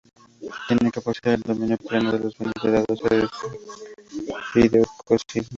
Tiene 0.67 0.89
que 0.91 0.99
poseer 0.99 1.35
el 1.35 1.41
dominio 1.43 1.77
pleno 1.77 2.11
de 2.11 2.17
los 2.17 2.35
bienes 2.35 2.53
dados 2.63 2.99
en 3.11 3.29
fideicomiso. 4.51 5.49